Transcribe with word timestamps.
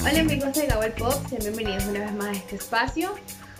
Hola 0.00 0.20
amigos 0.20 0.54
de 0.54 0.66
Gabal 0.66 0.92
Pop, 0.92 1.12
sean 1.28 1.42
bienvenidos 1.42 1.86
una 1.86 2.00
vez 2.00 2.12
más 2.12 2.28
a 2.28 2.32
este 2.32 2.54
espacio. 2.54 3.10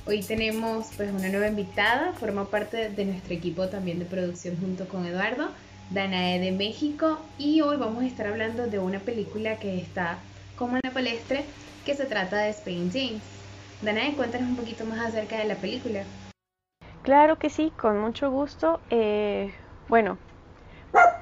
Hoy 0.06 0.22
tenemos 0.22 0.86
pues 0.96 1.10
una 1.10 1.28
nueva 1.28 1.48
invitada, 1.48 2.12
forma 2.12 2.44
parte 2.44 2.90
de 2.90 3.04
nuestro 3.04 3.34
equipo 3.34 3.68
también 3.68 3.98
de 3.98 4.04
producción 4.04 4.56
junto 4.56 4.86
con 4.88 5.04
Eduardo, 5.04 5.48
Danae 5.90 6.38
de 6.38 6.52
México 6.52 7.18
y 7.38 7.60
hoy 7.60 7.76
vamos 7.76 8.04
a 8.04 8.06
estar 8.06 8.28
hablando 8.28 8.68
de 8.68 8.78
una 8.78 9.00
película 9.00 9.56
que 9.56 9.78
está 9.78 10.18
como 10.56 10.76
en 10.76 10.80
la 10.84 10.92
palestra 10.92 11.40
que 11.84 11.94
se 11.94 12.06
trata 12.06 12.38
de 12.38 12.50
Spain 12.50 12.90
James. 12.92 13.22
Danae, 13.82 14.14
cuéntanos 14.14 14.48
un 14.48 14.56
poquito 14.56 14.84
más 14.84 15.00
acerca 15.00 15.38
de 15.38 15.44
la 15.44 15.56
película. 15.56 16.04
Claro 17.02 17.38
que 17.38 17.50
sí, 17.50 17.72
con 17.76 17.98
mucho 17.98 18.30
gusto. 18.30 18.80
Eh, 18.90 19.52
bueno, 19.88 20.18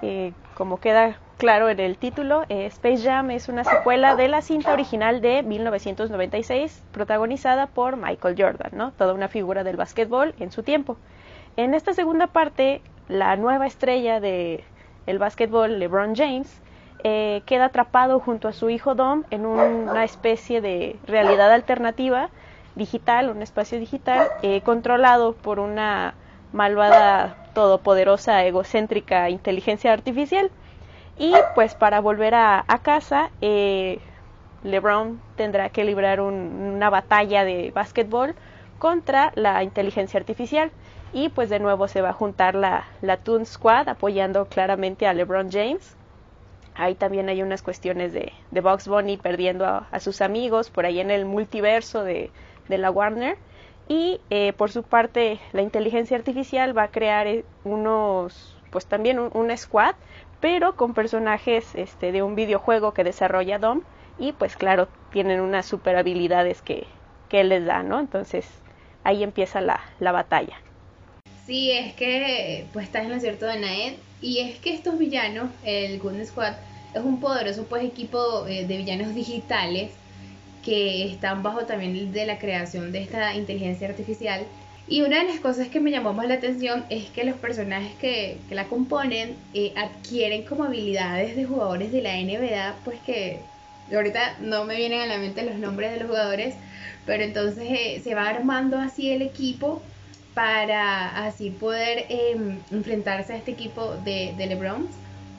eh, 0.02 0.34
como 0.54 0.78
queda 0.78 1.18
claro 1.36 1.68
en 1.68 1.80
el 1.80 1.96
título, 1.96 2.44
eh, 2.48 2.66
Space 2.66 3.02
Jam 3.02 3.30
es 3.30 3.48
una 3.48 3.64
secuela 3.64 4.16
de 4.16 4.28
la 4.28 4.42
cinta 4.42 4.72
original 4.72 5.20
de 5.20 5.42
1996, 5.42 6.82
protagonizada 6.92 7.66
por 7.66 7.96
Michael 7.96 8.34
Jordan, 8.38 8.70
¿no? 8.72 8.92
Toda 8.92 9.14
una 9.14 9.28
figura 9.28 9.64
del 9.64 9.76
básquetbol 9.76 10.34
en 10.38 10.50
su 10.50 10.62
tiempo. 10.62 10.96
En 11.56 11.74
esta 11.74 11.94
segunda 11.94 12.26
parte, 12.26 12.82
la 13.08 13.36
nueva 13.36 13.66
estrella 13.66 14.20
del 14.20 14.62
el 15.06 15.18
básquetbol, 15.18 15.78
LeBron 15.78 16.14
James, 16.14 16.60
eh, 17.04 17.42
queda 17.46 17.66
atrapado 17.66 18.18
junto 18.20 18.48
a 18.48 18.52
su 18.52 18.70
hijo 18.70 18.94
Dom 18.94 19.24
en 19.30 19.46
una 19.46 20.04
especie 20.04 20.60
de 20.60 20.96
realidad 21.06 21.52
alternativa 21.52 22.30
digital, 22.74 23.30
un 23.30 23.42
espacio 23.42 23.78
digital, 23.78 24.28
eh, 24.42 24.60
controlado 24.62 25.32
por 25.32 25.60
una 25.60 26.14
malvada, 26.52 27.36
todopoderosa, 27.54 28.44
egocéntrica 28.44 29.30
inteligencia 29.30 29.92
artificial. 29.92 30.50
Y 31.18 31.32
pues 31.54 31.74
para 31.74 32.00
volver 32.00 32.34
a, 32.34 32.64
casa, 32.82 33.30
eh, 33.40 33.98
LeBron 34.62 35.20
tendrá 35.36 35.70
que 35.70 35.84
librar 35.84 36.20
una 36.20 36.90
batalla 36.90 37.44
de 37.44 37.70
básquetbol 37.74 38.34
contra 38.78 39.32
la 39.34 39.62
inteligencia 39.62 40.20
artificial. 40.20 40.70
Y 41.12 41.30
pues 41.30 41.48
de 41.48 41.60
nuevo 41.60 41.88
se 41.88 42.02
va 42.02 42.10
a 42.10 42.12
juntar 42.12 42.54
la, 42.54 42.84
la 43.00 43.16
Toon 43.16 43.46
Squad 43.46 43.88
apoyando 43.88 44.46
claramente 44.46 45.06
a 45.06 45.14
LeBron 45.14 45.50
James. 45.50 45.96
Ahí 46.74 46.94
también 46.94 47.30
hay 47.30 47.42
unas 47.42 47.62
cuestiones 47.62 48.12
de, 48.12 48.32
de 48.50 48.60
Bugs 48.60 48.86
Bunny 48.86 49.16
perdiendo 49.16 49.64
a, 49.64 50.00
sus 50.00 50.20
amigos 50.20 50.68
por 50.68 50.84
ahí 50.84 51.00
en 51.00 51.10
el 51.10 51.24
multiverso 51.24 52.04
de, 52.04 52.30
de 52.68 52.78
la 52.78 52.90
Warner. 52.90 53.38
Y 53.88 54.20
eh, 54.30 54.52
por 54.52 54.70
su 54.70 54.82
parte, 54.82 55.38
la 55.52 55.62
inteligencia 55.62 56.16
artificial 56.16 56.76
va 56.76 56.84
a 56.84 56.88
crear 56.88 57.26
eh, 57.26 57.44
unos, 57.64 58.55
pues 58.76 58.84
también 58.84 59.18
un, 59.18 59.56
squad, 59.56 59.94
pero 60.38 60.76
con 60.76 60.92
personajes 60.92 61.74
este, 61.76 62.12
de 62.12 62.22
un 62.22 62.34
videojuego 62.34 62.92
que 62.92 63.04
desarrolla 63.04 63.58
Dom. 63.58 63.80
Y 64.18 64.32
pues 64.32 64.54
claro, 64.54 64.86
tienen 65.10 65.40
unas 65.40 65.64
super 65.64 65.96
habilidades 65.96 66.60
que, 66.60 66.86
que 67.30 67.42
les 67.42 67.64
da, 67.64 67.82
¿no? 67.82 67.98
Entonces 68.00 68.46
ahí 69.02 69.22
empieza 69.22 69.62
la, 69.62 69.80
la 69.98 70.12
batalla. 70.12 70.60
Sí, 71.46 71.70
es 71.70 71.94
que 71.94 72.66
pues 72.74 72.84
estás 72.84 73.04
en 73.04 73.12
lo 73.12 73.18
cierto 73.18 73.46
de 73.46 73.60
Naed 73.60 73.94
y 74.20 74.40
es 74.40 74.58
que 74.58 74.74
estos 74.74 74.98
villanos, 74.98 75.48
el 75.64 75.98
Gun 75.98 76.22
Squad, 76.26 76.56
es 76.92 77.00
un 77.00 77.18
poderoso 77.18 77.64
pues 77.64 77.82
equipo 77.82 78.46
eh, 78.46 78.66
de 78.66 78.76
villanos 78.76 79.14
digitales 79.14 79.90
que 80.62 81.10
están 81.10 81.42
bajo 81.42 81.64
también 81.64 82.12
de 82.12 82.26
la 82.26 82.38
creación 82.38 82.92
de 82.92 83.04
esta 83.04 83.34
inteligencia 83.34 83.88
artificial. 83.88 84.44
Y 84.88 85.02
una 85.02 85.18
de 85.18 85.28
las 85.28 85.40
cosas 85.40 85.68
que 85.68 85.80
me 85.80 85.90
llamó 85.90 86.12
más 86.12 86.28
la 86.28 86.34
atención 86.34 86.86
es 86.90 87.10
que 87.10 87.24
los 87.24 87.36
personajes 87.36 87.96
que, 87.96 88.38
que 88.48 88.54
la 88.54 88.68
componen 88.68 89.36
eh, 89.52 89.72
adquieren 89.76 90.44
como 90.44 90.64
habilidades 90.64 91.34
de 91.36 91.44
jugadores 91.44 91.90
de 91.92 92.02
la 92.02 92.16
NBA, 92.20 92.82
pues 92.84 93.00
que 93.00 93.50
ahorita 93.92 94.38
no 94.40 94.64
me 94.64 94.76
vienen 94.76 95.00
a 95.00 95.06
la 95.06 95.18
mente 95.18 95.42
los 95.44 95.56
nombres 95.58 95.92
de 95.92 95.98
los 95.98 96.08
jugadores, 96.08 96.54
pero 97.04 97.24
entonces 97.24 97.64
eh, 97.68 98.00
se 98.02 98.14
va 98.14 98.28
armando 98.28 98.78
así 98.78 99.10
el 99.10 99.22
equipo 99.22 99.82
para 100.34 101.24
así 101.26 101.50
poder 101.50 102.06
em, 102.08 102.64
enfrentarse 102.70 103.32
a 103.32 103.36
este 103.36 103.52
equipo 103.52 103.96
de, 103.96 104.34
de 104.36 104.46
LeBron 104.46 104.88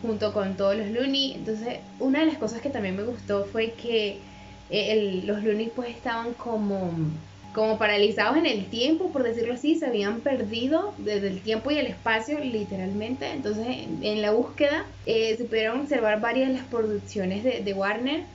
junto 0.02 0.34
con 0.34 0.58
todos 0.58 0.76
los 0.76 0.88
Looney. 0.90 1.34
Entonces, 1.36 1.82
una 2.00 2.20
de 2.22 2.26
las 2.28 2.38
cosas 2.38 2.62
que 2.62 2.70
también 2.70 2.96
me 2.96 3.04
gustó 3.04 3.46
fue 3.46 3.76
que 3.76 4.28
eh, 4.70 5.22
los 5.26 5.44
Looney 5.44 5.70
pues 5.70 5.90
estaban 5.96 6.34
como, 6.34 7.20
como 7.58 7.80
paralizados 7.80 8.38
en 8.38 8.46
el 8.46 8.68
tiempo, 8.68 9.12
por 9.12 9.24
decirlo 9.24 9.56
así, 9.56 9.74
se 9.80 9.88
habían 9.88 10.20
perdido 10.20 10.94
desde 11.00 11.30
el 11.30 11.42
tiempo 11.42 11.72
y 11.72 11.80
el 11.80 11.88
espacio 11.88 12.38
literalmente. 12.38 13.32
Entonces, 13.32 13.66
en, 13.68 14.22
la 14.22 14.30
búsqueda 14.30 14.86
eh, 15.08 15.34
se 15.36 15.46
pudieron 15.46 15.80
observar 15.80 16.22
varias 16.22 16.50
de 16.50 16.54
las 16.54 16.66
producciones 16.66 17.44
de, 17.44 17.74
Warner 17.74 18.26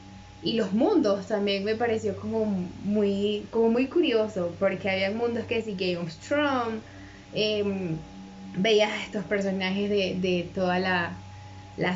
y 0.43 0.55
los 0.55 0.73
mundos 0.73 1.29
también 1.29 1.63
me 1.63 1.77
pareció 1.77 2.17
como 2.17 2.47
muy, 2.83 3.47
como 3.53 3.69
muy 3.69 3.87
curioso, 3.87 4.53
porque 4.59 4.91
había 4.91 5.13
mundos 5.13 5.45
que 5.45 5.63
sí, 5.63 5.77
Game 5.79 5.99
of 5.99 6.13
Thrones, 6.17 6.83
eh, 7.33 7.63
veías 8.57 8.91
estos 9.05 9.25
personajes 9.27 9.89
de, 9.89 10.49
toda 10.53 10.81
la, 10.81 11.17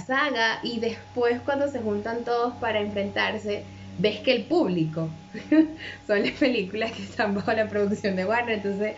saga, 0.06 0.60
y 0.62 0.78
después 0.78 1.41
cuando 1.44 1.66
se 1.66 1.81
juntan 1.81 2.22
todos 2.22 2.54
para 2.60 2.78
enfrentarse, 2.78 3.64
ves 3.98 4.20
que 4.20 4.32
el 4.32 4.44
público 4.44 5.08
son 6.06 6.22
las 6.22 6.32
películas 6.32 6.92
que 6.92 7.02
están 7.02 7.34
bajo 7.34 7.52
la 7.52 7.68
producción 7.68 8.16
de 8.16 8.24
Warner, 8.24 8.56
entonces 8.56 8.94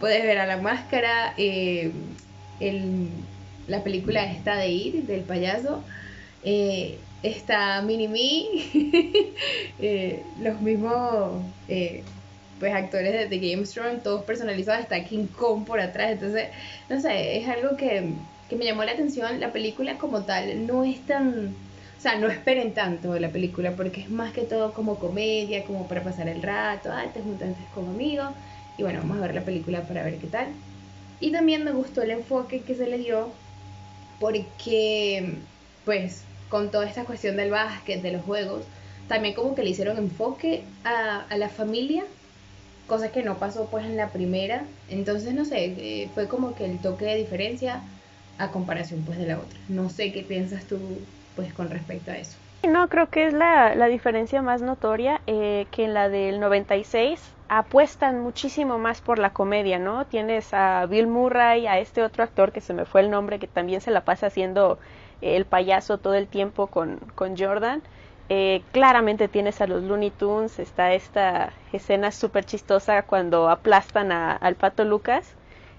puedes 0.00 0.22
ver 0.22 0.38
a 0.38 0.46
la 0.46 0.56
máscara, 0.56 1.34
eh, 1.36 1.92
el, 2.60 3.08
la 3.68 3.84
película 3.84 4.24
esta 4.24 4.56
de 4.56 4.68
Ir, 4.68 5.02
del 5.04 5.20
payaso, 5.20 5.82
eh, 6.42 6.98
está 7.22 7.82
Minimi, 7.82 8.48
eh, 9.80 10.22
los 10.40 10.60
mismos 10.60 11.42
eh, 11.68 12.02
pues 12.58 12.74
actores 12.74 13.30
de, 13.30 13.38
Game 13.38 13.62
of 13.62 13.70
Thrones, 13.70 14.02
todos 14.02 14.24
personalizados, 14.24 14.82
está 14.82 15.04
King 15.04 15.26
Kong 15.26 15.64
por 15.64 15.80
atrás, 15.80 16.12
entonces, 16.12 16.48
no 16.88 17.00
sé, 17.00 17.38
es 17.38 17.48
algo 17.48 17.76
que, 17.76 18.12
me 18.56 18.64
llamó 18.64 18.84
la 18.84 18.92
atención, 18.92 19.40
la 19.40 19.52
película 19.52 19.98
como 19.98 20.22
tal 20.22 20.66
no 20.66 20.82
es 20.82 21.04
tan, 21.06 21.54
o 21.98 22.00
sea, 22.00 22.16
no 22.16 22.28
esperen 22.28 22.74
tanto 22.74 23.18
la 23.18 23.32
película, 23.32 23.74
porque 23.74 24.02
es 24.02 24.10
más 24.10 24.32
que 24.32 24.42
todo 24.42 24.72
como 24.72 25.00
comedia, 25.00 25.64
como 25.64 25.88
para 25.88 26.04
pasar 26.04 26.28
el 26.28 26.42
rato, 26.42 26.90
ah, 26.92 27.04
te 27.12 27.20
juntas 27.20 27.56
como 27.74 27.90
amigos, 27.90 28.30
y 28.76 28.84
bueno, 28.84 29.00
vamos 29.00 29.18
a 29.18 29.22
ver 29.22 29.34
la 29.34 29.44
película 29.44 29.82
para 29.82 30.04
ver 30.04 30.20
qué 30.20 30.28
tal. 30.28 30.46
Y 31.18 31.32
también 31.32 31.64
me 31.64 31.72
gustó 31.72 32.02
el 32.02 32.12
enfoque 32.12 32.62
que 32.62 32.76
se 32.76 32.86
le 32.86 32.98
dio, 32.98 33.32
porque, 34.20 35.42
pues, 35.84 36.24
con 36.48 36.70
toda 36.70 36.86
esta 36.86 37.04
cuestión 37.04 37.36
del 37.36 37.50
básquet, 37.50 38.00
de 38.00 38.12
los 38.12 38.22
juegos, 38.22 38.64
también 39.08 39.34
como 39.34 39.56
que 39.56 39.64
le 39.64 39.70
hicieron 39.70 39.98
enfoque 39.98 40.66
a, 40.84 41.26
la 41.36 41.48
familia, 41.48 42.04
cosa 42.86 43.10
que 43.10 43.24
no 43.24 43.40
pasó 43.40 43.68
pues 43.70 43.84
en 43.84 43.96
la 43.96 44.12
primera. 44.12 44.68
Entonces, 44.88 45.34
no 45.34 45.44
sé, 45.44 45.64
eh, 45.64 46.10
fue 46.14 46.28
como 46.28 46.54
que 46.54 46.64
el 46.64 46.78
toque 46.80 47.06
de 47.06 47.16
diferencia 47.16 47.82
a 48.38 48.52
comparación 48.52 49.04
pues 49.04 49.18
de 49.18 49.26
la 49.26 49.40
otra. 49.40 49.58
No 49.68 49.88
sé 49.88 50.12
qué 50.12 50.22
piensas 50.22 50.66
tú 50.66 50.78
pues 51.38 51.54
con 51.54 51.70
respecto 51.70 52.10
a 52.10 52.16
eso. 52.16 52.36
No, 52.64 52.88
creo 52.88 53.08
que 53.10 53.28
es 53.28 53.32
la, 53.32 53.76
la 53.76 53.86
diferencia 53.86 54.42
más 54.42 54.60
notoria 54.60 55.20
eh, 55.28 55.68
que 55.70 55.84
en 55.84 55.94
la 55.94 56.08
del 56.08 56.40
96 56.40 57.22
apuestan 57.48 58.20
muchísimo 58.20 58.76
más 58.80 59.00
por 59.00 59.20
la 59.20 59.32
comedia, 59.32 59.78
¿no? 59.78 60.04
Tienes 60.04 60.52
a 60.52 60.84
Bill 60.86 61.06
Murray, 61.06 61.68
a 61.68 61.78
este 61.78 62.02
otro 62.02 62.24
actor 62.24 62.50
que 62.50 62.60
se 62.60 62.74
me 62.74 62.86
fue 62.86 63.02
el 63.02 63.10
nombre, 63.10 63.38
que 63.38 63.46
también 63.46 63.80
se 63.80 63.92
la 63.92 64.00
pasa 64.00 64.26
haciendo 64.26 64.80
el 65.20 65.44
payaso 65.44 65.98
todo 65.98 66.14
el 66.14 66.26
tiempo 66.26 66.66
con, 66.66 66.96
con 67.14 67.38
Jordan. 67.38 67.82
Eh, 68.30 68.62
claramente 68.72 69.28
tienes 69.28 69.60
a 69.60 69.68
los 69.68 69.84
Looney 69.84 70.10
Tunes, 70.10 70.58
está 70.58 70.92
esta 70.92 71.52
escena 71.72 72.10
súper 72.10 72.44
chistosa 72.44 73.02
cuando 73.02 73.48
aplastan 73.48 74.10
al 74.10 74.56
pato 74.56 74.84
Lucas 74.84 75.36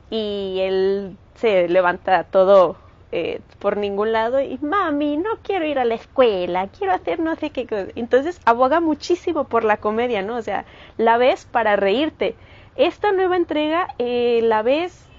y 0.10 0.60
él 0.62 1.18
se 1.36 1.68
levanta 1.68 2.24
todo 2.24 2.78
eh, 3.12 3.42
por 3.60 3.78
ningún 3.78 4.12
lado 4.12 4.40
y 4.40 4.58
mami, 4.62 5.18
no 5.18 5.30
quiero 5.42 5.66
ir 5.66 5.80
a 5.80 5.86
la 5.86 5.96
escuela, 5.96 6.68
quiero 6.68 6.94
hacer 6.94 7.20
no 7.20 7.36
sé 7.36 7.50
qué. 7.50 7.92
Entonces 7.96 8.40
aboga 8.46 8.80
muchísimo 8.80 9.46
por 9.46 9.64
la 9.64 9.78
comedia, 9.78 10.22
¿no? 10.22 10.36
O 10.38 10.42
sea, 10.42 10.66
la 10.98 11.18
ves 11.18 11.46
para 11.46 11.76
reírte. 11.76 12.36
Esta 12.76 13.12
nueva 13.12 13.36
entrega 13.36 13.88
eh, 13.98 14.42
la 14.44 14.62
ves 14.62 15.10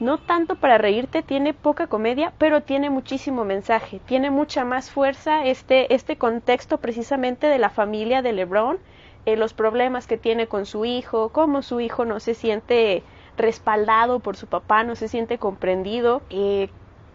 no 0.00 0.18
tanto 0.18 0.56
para 0.56 0.78
reírte, 0.78 1.22
tiene 1.22 1.54
poca 1.54 1.88
comedia, 1.88 2.32
pero 2.38 2.62
tiene 2.62 2.88
muchísimo 2.88 3.44
mensaje, 3.44 4.00
tiene 4.06 4.30
mucha 4.30 4.64
más 4.64 4.90
fuerza 4.90 5.44
este, 5.44 5.92
este 5.94 6.16
contexto 6.16 6.78
precisamente 6.78 7.48
de 7.48 7.58
la 7.58 7.70
familia 7.70 8.22
de 8.22 8.32
Lebron, 8.32 8.78
eh, 9.26 9.36
los 9.36 9.54
problemas 9.54 10.06
que 10.06 10.16
tiene 10.16 10.46
con 10.46 10.66
su 10.66 10.84
hijo, 10.84 11.30
cómo 11.30 11.62
su 11.62 11.80
hijo 11.80 12.04
no 12.04 12.20
se 12.20 12.34
siente 12.34 13.02
respaldado 13.36 14.20
por 14.20 14.36
su 14.36 14.46
papá, 14.46 14.84
no 14.84 14.94
se 14.94 15.08
siente 15.08 15.38
comprendido, 15.38 16.22
eh, 16.30 16.68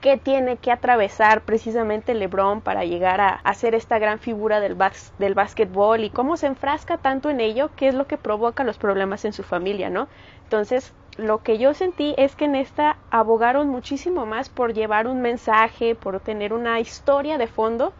qué 0.03 0.17
tiene 0.17 0.57
que 0.57 0.69
atravesar 0.69 1.43
precisamente 1.45 2.13
LeBron 2.13 2.59
para 2.59 2.83
llegar 2.83 3.21
a, 3.21 3.53
ser 3.53 3.73
esta 3.73 3.99
gran 3.99 4.19
figura 4.19 4.59
del, 4.59 4.77
del 5.17 5.33
básquetbol 5.33 6.03
y 6.03 6.09
cómo 6.09 6.35
se 6.35 6.47
enfrasca 6.47 6.97
tanto 6.97 7.29
en 7.29 7.39
ello, 7.39 7.71
qué 7.77 7.87
es 7.87 7.95
lo 7.95 8.05
que 8.05 8.17
provoca 8.17 8.65
los 8.65 8.77
problemas 8.77 9.23
en 9.23 9.31
su 9.31 9.43
familia, 9.43 9.89
¿no? 9.89 10.09
Entonces, 10.43 10.93
lo 11.15 11.41
que 11.41 11.57
yo 11.57 11.73
sentí 11.73 12.15
es 12.17 12.35
que 12.35 12.43
en 12.43 12.55
esta 12.55 12.97
abogaron 13.11 13.69
muchísimo 13.69 14.25
más 14.25 14.49
por 14.49 14.73
llevar 14.73 15.07
un 15.07 15.21
mensaje, 15.21 15.95
por 15.95 16.19
tener 16.19 16.51
una 16.51 16.81
historia 16.81 17.37
de 17.37 17.47
fondo, 17.47 17.93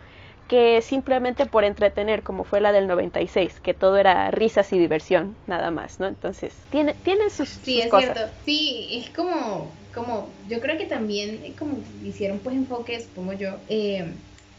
que 0.49 0.81
simplemente 0.81 1.45
por 1.45 1.63
entretener, 1.63 2.21
como 2.21 2.43
fue 2.43 2.59
la 2.59 2.73
del 2.73 2.85
96, 2.85 3.61
que 3.61 3.73
todo 3.73 3.95
era 3.95 4.29
risas 4.29 4.73
y 4.73 4.77
diversión, 4.77 5.37
nada 5.47 5.71
más, 5.71 6.01
¿no? 6.01 6.07
Entonces, 6.07 6.53
tiene, 6.69 6.95
tienen 6.95 7.29
sus, 7.29 7.47
sí, 7.47 7.79
es 7.79 7.89
cierto. 7.89 8.19
Sí, 8.43 8.89
es 8.91 9.09
como, 9.11 9.71
como, 9.93 10.29
yo 10.49 10.59
creo 10.59 10.77
que 10.77 10.85
también 10.85 11.53
como 11.57 11.77
hicieron 12.03 12.39
pues 12.39 12.55
enfoques, 12.55 13.03
supongo 13.03 13.33
yo, 13.33 13.57
eh, 13.69 14.05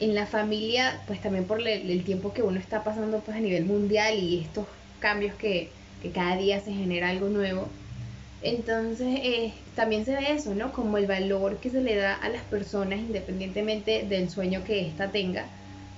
en 0.01 0.15
la 0.15 0.27
familia, 0.27 1.01
pues 1.07 1.21
también 1.21 1.45
por 1.45 1.67
el, 1.67 2.05
tiempo 2.05 2.33
que 2.33 2.43
uno 2.43 2.59
está 2.59 2.85
pasando 2.85 3.21
pues 3.21 3.37
a 3.37 3.41
nivel 3.41 3.65
mundial 3.65 4.19
y 4.19 4.41
estos 4.41 4.67
cambios 5.01 5.35
que, 5.35 5.71
que 6.03 6.11
cada 6.11 6.37
día 6.37 6.61
se 6.61 6.73
genera 6.73 7.11
algo 7.11 7.29
nuevo. 7.29 7.69
Entonces, 8.43 9.21
eh, 9.23 9.53
también 9.75 10.05
se 10.05 10.15
ve 10.15 10.33
eso, 10.33 10.55
¿no? 10.55 10.73
Como 10.73 10.99
el 10.99 11.07
valor 11.07 11.59
que 11.59 11.71
se 11.71 11.81
le 11.81 11.97
da 11.97 12.15
a 12.15 12.29
las 12.29 12.43
personas 12.43 12.99
independientemente 12.99 14.05
del 14.09 14.29
sueño 14.29 14.65
que 14.65 14.87
ésta 14.87 15.11
tenga 15.11 15.47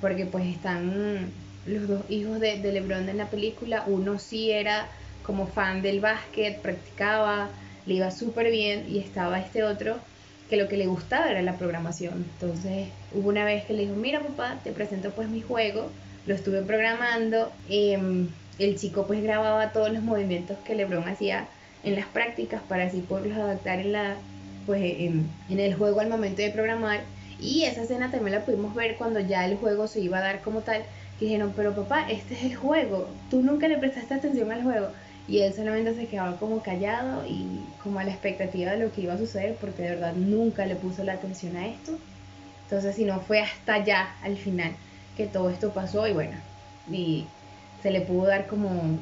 porque 0.00 0.26
pues 0.26 0.46
están 0.46 1.32
los 1.66 1.88
dos 1.88 2.02
hijos 2.08 2.40
de, 2.40 2.58
LeBron 2.58 3.08
en 3.08 3.18
la 3.18 3.30
película, 3.30 3.84
uno 3.86 4.18
sí 4.18 4.50
era 4.50 4.88
como 5.22 5.46
fan 5.46 5.82
del 5.82 6.00
básquet, 6.00 6.60
practicaba, 6.60 7.48
le 7.86 7.94
iba 7.94 8.10
súper 8.10 8.50
bien 8.50 8.86
y 8.88 8.98
estaba 8.98 9.38
este 9.38 9.62
otro 9.62 9.96
que 10.50 10.56
lo 10.56 10.68
que 10.68 10.76
le 10.76 10.86
gustaba 10.86 11.30
era 11.30 11.42
la 11.42 11.56
programación. 11.56 12.26
Entonces 12.34 12.88
hubo 13.12 13.28
una 13.28 13.44
vez 13.44 13.64
que 13.64 13.72
le 13.72 13.82
dijo, 13.82 13.94
mira 13.94 14.20
papá, 14.20 14.58
te 14.62 14.72
presento 14.72 15.10
pues 15.10 15.28
mi 15.28 15.40
juego, 15.40 15.90
lo 16.26 16.34
estuve 16.34 16.62
programando, 16.62 17.52
em, 17.68 18.28
el 18.58 18.76
chico 18.76 19.06
pues 19.06 19.22
grababa 19.22 19.72
todos 19.72 19.92
los 19.92 20.02
movimientos 20.02 20.58
que 20.64 20.74
LeBron 20.74 21.08
hacía 21.08 21.48
en 21.84 21.94
las 21.94 22.06
prácticas 22.06 22.62
para 22.62 22.84
así 22.84 23.00
poderlos 23.00 23.38
adaptar 23.38 23.80
en 23.80 23.92
la 23.92 24.16
pues 24.66 24.82
en 24.82 25.30
el 25.48 25.74
juego 25.74 26.00
al 26.00 26.08
momento 26.08 26.42
de 26.42 26.50
programar 26.50 27.00
y 27.40 27.64
esa 27.64 27.82
escena 27.82 28.10
también 28.10 28.32
la 28.32 28.44
pudimos 28.44 28.74
ver 28.74 28.96
cuando 28.96 29.20
ya 29.20 29.44
el 29.44 29.56
juego 29.56 29.86
se 29.86 30.00
iba 30.00 30.18
a 30.18 30.22
dar 30.22 30.40
como 30.40 30.60
tal. 30.60 30.82
Que 31.18 31.26
dijeron, 31.26 31.52
pero 31.56 31.74
papá, 31.74 32.06
este 32.10 32.34
es 32.34 32.44
el 32.44 32.56
juego. 32.56 33.08
Tú 33.30 33.42
nunca 33.42 33.68
le 33.68 33.78
prestaste 33.78 34.14
atención 34.14 34.52
al 34.52 34.62
juego. 34.62 34.88
Y 35.28 35.40
él 35.40 35.52
solamente 35.52 35.94
se 35.94 36.06
quedaba 36.06 36.38
como 36.38 36.62
callado 36.62 37.24
y 37.26 37.66
como 37.82 37.98
a 37.98 38.04
la 38.04 38.12
expectativa 38.12 38.72
de 38.72 38.78
lo 38.78 38.92
que 38.92 39.02
iba 39.02 39.14
a 39.14 39.18
suceder 39.18 39.56
porque 39.60 39.82
de 39.82 39.90
verdad 39.90 40.14
nunca 40.14 40.66
le 40.66 40.76
puso 40.76 41.02
la 41.02 41.14
atención 41.14 41.56
a 41.56 41.66
esto. 41.66 41.98
Entonces, 42.64 42.96
si 42.96 43.04
no 43.04 43.20
fue 43.20 43.40
hasta 43.40 43.74
allá, 43.74 44.08
al 44.22 44.36
final, 44.36 44.72
que 45.16 45.26
todo 45.26 45.50
esto 45.50 45.72
pasó 45.72 46.06
y 46.06 46.12
bueno, 46.12 46.36
y 46.90 47.26
se 47.82 47.90
le 47.90 48.00
pudo 48.00 48.26
dar 48.26 48.46
como, 48.46 48.98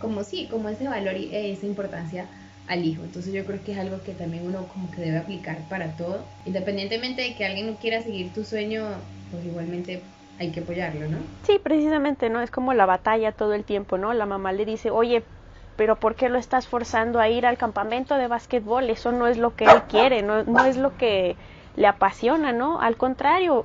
como 0.00 0.24
sí, 0.24 0.48
como 0.50 0.68
ese 0.68 0.88
valor 0.88 1.16
y 1.16 1.34
esa 1.34 1.66
importancia 1.66 2.26
al 2.68 2.84
hijo. 2.84 3.02
Entonces 3.02 3.32
yo 3.32 3.44
creo 3.44 3.62
que 3.64 3.72
es 3.72 3.78
algo 3.78 4.02
que 4.02 4.12
también 4.12 4.46
uno 4.46 4.68
como 4.68 4.90
que 4.90 5.00
debe 5.00 5.18
aplicar 5.18 5.58
para 5.68 5.96
todo. 5.96 6.24
Independientemente 6.44 7.22
de 7.22 7.34
que 7.34 7.44
alguien 7.44 7.66
no 7.66 7.76
quiera 7.76 8.02
seguir 8.02 8.32
tu 8.32 8.44
sueño, 8.44 8.84
pues 9.30 9.44
igualmente 9.44 10.02
hay 10.38 10.50
que 10.50 10.60
apoyarlo, 10.60 11.08
¿no? 11.08 11.18
Sí, 11.44 11.60
precisamente, 11.62 12.30
¿no? 12.30 12.40
Es 12.40 12.50
como 12.50 12.74
la 12.74 12.86
batalla 12.86 13.32
todo 13.32 13.54
el 13.54 13.64
tiempo, 13.64 13.98
¿no? 13.98 14.12
La 14.12 14.26
mamá 14.26 14.52
le 14.52 14.64
dice, 14.64 14.90
oye, 14.90 15.22
pero 15.76 15.96
¿por 15.96 16.14
qué 16.14 16.28
lo 16.28 16.38
estás 16.38 16.66
forzando 16.66 17.20
a 17.20 17.28
ir 17.28 17.46
al 17.46 17.58
campamento 17.58 18.16
de 18.16 18.28
básquetbol? 18.28 18.90
Eso 18.90 19.12
no 19.12 19.26
es 19.26 19.38
lo 19.38 19.54
que 19.56 19.64
él 19.64 19.82
quiere, 19.88 20.22
no, 20.22 20.44
no 20.44 20.64
es 20.64 20.76
lo 20.76 20.96
que 20.96 21.36
le 21.76 21.86
apasiona, 21.86 22.52
¿no? 22.52 22.80
Al 22.80 22.96
contrario, 22.96 23.64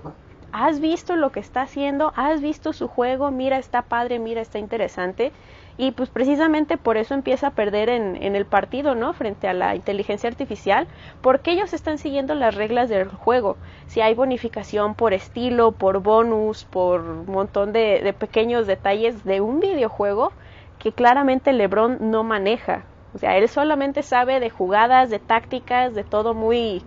has 0.52 0.80
visto 0.80 1.16
lo 1.16 1.32
que 1.32 1.40
está 1.40 1.62
haciendo, 1.62 2.14
has 2.16 2.42
visto 2.42 2.74
su 2.74 2.88
juego, 2.88 3.32
mira, 3.32 3.58
está 3.58 3.82
padre, 3.84 4.20
mira, 4.20 4.42
está 4.42 4.60
interesante 4.60 5.32
y 5.78 5.92
pues 5.92 6.10
precisamente 6.10 6.78
por 6.78 6.98
eso 6.98 7.14
empieza 7.14 7.48
a 7.48 7.52
perder 7.52 7.90
en, 7.90 8.22
en, 8.22 8.36
el 8.36 8.46
partido, 8.46 8.96
¿no? 8.96 9.14
Frente 9.14 9.48
a 9.48 9.54
la 9.54 9.76
inteligencia 9.76 10.28
artificial, 10.28 10.88
porque 11.22 11.52
ellos 11.52 11.72
están 11.74 12.00
siguiendo 12.00 12.34
las 12.34 12.56
reglas 12.56 12.90
del 12.90 13.10
juego. 13.10 13.58
Si 13.86 14.02
hay 14.02 14.16
bonificación 14.16 14.96
por 14.96 15.14
estilo, 15.14 15.74
por 15.74 16.00
bonus, 16.00 16.66
por 16.66 17.02
un 17.02 17.28
montón 17.28 17.74
de, 17.74 18.02
de 18.04 18.14
pequeños 18.14 18.66
detalles 18.66 19.24
de 19.24 19.40
un 19.40 19.60
videojuego 19.60 20.32
que 20.80 20.92
claramente 20.92 21.54
LeBron 21.54 21.98
no 22.12 22.24
maneja. 22.24 22.84
O 23.14 23.20
sea, 23.20 23.38
él 23.38 23.48
solamente 23.50 24.04
sabe 24.04 24.40
de 24.40 24.50
jugadas, 24.50 25.10
de 25.10 25.20
tácticas, 25.20 25.96
de 25.96 26.04
todo 26.04 26.34
muy, 26.34 26.82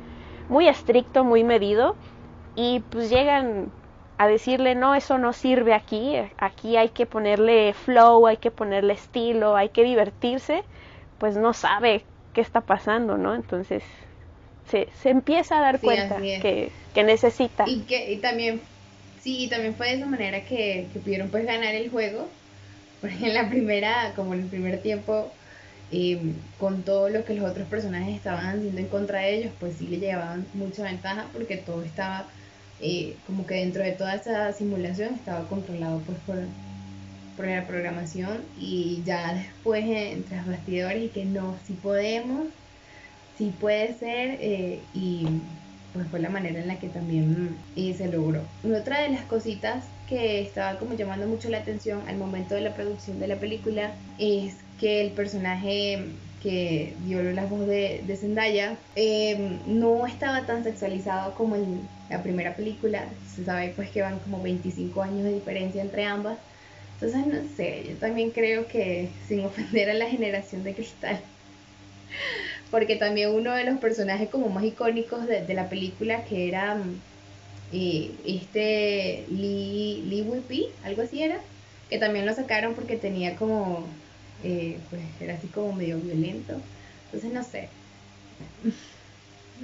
muy 0.49 0.69
estricto, 0.69 1.25
muy 1.25 1.45
medido. 1.45 1.97
Y 2.55 2.81
pues 2.91 3.11
llegan 3.11 3.73
a 4.21 4.27
decirle, 4.27 4.75
no, 4.75 4.95
eso 4.95 5.17
no 5.17 5.33
sirve 5.33 5.73
aquí, 5.73 6.15
aquí 6.37 6.77
hay 6.77 6.91
que 6.91 7.07
ponerle 7.07 7.73
flow, 7.73 8.27
hay 8.27 8.37
que 8.37 8.51
ponerle 8.51 8.93
estilo, 8.93 9.57
hay 9.57 9.71
que 9.71 9.83
divertirse, 9.83 10.63
pues 11.19 11.39
no 11.39 11.55
sabe 11.55 12.05
qué 12.35 12.43
está 12.43 12.61
pasando, 12.61 13.17
¿no? 13.17 13.35
Entonces 13.35 13.83
se, 14.69 14.89
se 15.01 15.09
empieza 15.09 15.57
a 15.57 15.63
dar 15.63 15.81
cuenta 15.81 16.19
que, 16.19 16.71
que, 16.93 17.03
necesita. 17.03 17.65
Y 17.67 17.81
que 17.81 18.13
y 18.13 18.17
también, 18.19 18.61
sí, 19.23 19.45
y 19.45 19.49
también 19.49 19.75
fue 19.75 19.89
de 19.89 19.95
esa 19.95 20.07
manera 20.07 20.45
que, 20.45 20.89
que 20.93 20.99
pudieron 20.99 21.31
pues 21.31 21.47
ganar 21.47 21.75
el 21.75 21.91
juego, 21.91 22.29
porque 23.01 23.27
en 23.27 23.35
la 23.35 23.49
primera, 23.49 24.13
como 24.17 24.35
en 24.35 24.41
el 24.41 24.47
primer 24.47 24.81
tiempo, 24.83 25.31
eh, 25.93 26.21
con 26.59 26.83
todo 26.83 27.09
lo 27.09 27.25
que 27.25 27.35
los 27.35 27.51
otros 27.51 27.67
personajes 27.69 28.15
estaban 28.15 28.47
haciendo 28.47 28.81
en 28.81 28.87
contra 28.87 29.21
de 29.21 29.37
ellos, 29.37 29.53
pues 29.59 29.75
sí 29.79 29.87
le 29.89 29.99
llevaban 29.99 30.47
mucha 30.55 30.85
ventaja 30.85 31.27
porque 31.33 31.57
todo 31.57 31.83
estaba 31.83 32.27
eh, 32.81 33.17
como 33.27 33.47
que 33.47 33.57
dentro 33.57 33.83
de 33.83 33.93
toda 33.93 34.15
esa 34.15 34.53
simulación 34.53 35.15
estaba 35.15 35.47
controlado 35.49 36.01
pues 36.01 36.19
por, 36.27 36.39
por 37.37 37.47
la 37.47 37.67
programación 37.67 38.39
y 38.59 39.03
ya 39.05 39.35
después 39.35 39.85
entre 39.85 40.39
los 40.39 40.47
bastidores 40.47 41.05
y 41.05 41.09
que 41.09 41.25
no, 41.25 41.59
si 41.67 41.75
podemos, 41.75 42.47
si 43.37 43.51
puede 43.51 43.95
ser 43.99 44.39
eh, 44.41 44.81
y 44.95 45.27
pues 45.93 46.07
fue 46.09 46.21
la 46.21 46.31
manera 46.31 46.61
en 46.61 46.69
la 46.69 46.79
que 46.79 46.89
también 46.89 47.57
eh, 47.77 47.95
se 47.95 48.09
logró. 48.09 48.43
Y 48.63 48.73
otra 48.73 49.01
de 49.03 49.11
las 49.11 49.25
cositas 49.25 49.85
que 50.11 50.43
estaba 50.43 50.79
como 50.79 50.95
llamando 50.95 51.27
mucho 51.27 51.49
la 51.49 51.59
atención 51.59 52.03
al 52.07 52.19
momento 52.19 52.55
de 52.55 52.61
la 52.61 52.75
producción 52.75 53.19
de 53.19 53.29
la 53.29 53.37
película 53.37 53.93
es 54.19 54.57
que 54.79 55.01
el 55.01 55.13
personaje 55.13 56.05
que 56.43 56.95
violó 57.07 57.33
la 57.33 57.47
voz 57.47 57.67
de, 57.67 58.03
de 58.07 58.17
Zendaya 58.17 58.77
no 59.67 60.07
estaba 60.07 60.45
tan 60.47 60.65
sexualizado 60.65 61.35
como 61.35 61.57
el 61.57 61.81
la 62.11 62.23
primera 62.23 62.55
película, 62.55 63.05
se 63.35 63.45
sabe 63.45 63.73
pues 63.75 63.89
que 63.91 64.03
van 64.03 64.19
como 64.19 64.43
25 64.43 65.03
años 65.03 65.23
de 65.23 65.35
diferencia 65.35 65.81
entre 65.81 66.05
ambas. 66.05 66.37
Entonces, 66.95 67.27
no 67.27 67.57
sé, 67.57 67.85
yo 67.89 67.97
también 67.97 68.31
creo 68.31 68.67
que 68.67 69.09
sin 69.27 69.45
ofender 69.47 69.89
a 69.91 69.95
la 69.95 70.07
generación 70.07 70.65
de 70.65 70.75
cristal, 70.75 71.19
porque 72.71 72.97
también 72.97 73.31
uno 73.31 73.55
de 73.55 73.65
los 73.65 73.79
personajes 73.79 74.29
como 74.29 74.49
más 74.49 74.65
icónicos 74.65 75.27
de, 75.27 75.55
la 75.55 75.69
película, 75.69 76.25
que 76.25 76.49
era 76.49 76.77
eh, 77.73 78.11
este 78.27 79.27
Lee, 79.31 80.03
Lee 80.09 80.23
Whippy, 80.23 80.67
algo 80.85 81.03
así 81.03 81.23
era, 81.23 81.41
que 81.89 81.99
también 81.99 82.27
lo 82.27 82.35
sacaron 82.35 82.75
porque 82.75 82.97
tenía 82.97 83.37
como, 83.37 83.87
eh, 84.45 84.79
pues 84.91 85.03
era 85.21 85.35
así 85.35 85.49
como 85.49 85.73
medio 85.73 85.99
violento. 85.99 86.55
Entonces, 87.07 87.33
no 87.33 87.43
sé 87.43 87.69